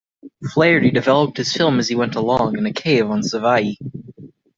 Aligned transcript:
Flaherty 0.51 0.89
developed 0.89 1.37
his 1.37 1.53
film 1.53 1.77
as 1.77 1.87
he 1.87 1.93
went 1.93 2.15
along, 2.15 2.57
in 2.57 2.65
a 2.65 2.73
cave 2.73 3.11
on 3.11 3.21
Savai'i. 3.21 3.77